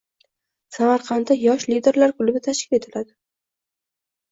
[0.77, 3.17] Samarqandda yosh liderlar klubi tashkil etiladi